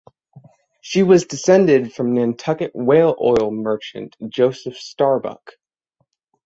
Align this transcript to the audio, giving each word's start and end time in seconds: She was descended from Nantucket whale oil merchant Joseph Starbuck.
She 0.81 1.03
was 1.03 1.25
descended 1.27 1.93
from 1.93 2.15
Nantucket 2.15 2.71
whale 2.73 3.15
oil 3.21 3.51
merchant 3.51 4.17
Joseph 4.29 4.75
Starbuck. 4.75 5.51